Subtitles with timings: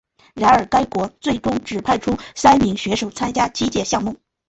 [0.33, 4.17] 然而该国最终只派出三名选手参加击剑项目。